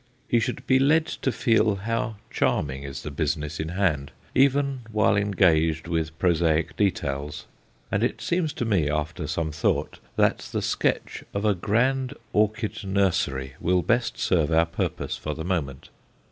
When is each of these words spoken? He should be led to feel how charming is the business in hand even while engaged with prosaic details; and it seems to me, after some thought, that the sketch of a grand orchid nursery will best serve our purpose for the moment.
He 0.27 0.39
should 0.39 0.65
be 0.65 0.79
led 0.79 1.05
to 1.05 1.31
feel 1.31 1.75
how 1.75 2.15
charming 2.31 2.81
is 2.81 3.03
the 3.03 3.11
business 3.11 3.59
in 3.59 3.69
hand 3.69 4.11
even 4.33 4.79
while 4.91 5.15
engaged 5.15 5.87
with 5.87 6.17
prosaic 6.17 6.75
details; 6.75 7.45
and 7.91 8.03
it 8.03 8.19
seems 8.19 8.51
to 8.53 8.65
me, 8.65 8.89
after 8.89 9.27
some 9.27 9.51
thought, 9.51 9.99
that 10.15 10.39
the 10.51 10.63
sketch 10.63 11.23
of 11.35 11.45
a 11.45 11.53
grand 11.53 12.15
orchid 12.33 12.83
nursery 12.83 13.53
will 13.59 13.83
best 13.83 14.17
serve 14.17 14.51
our 14.51 14.65
purpose 14.65 15.17
for 15.17 15.35
the 15.35 15.45
moment. 15.45 15.89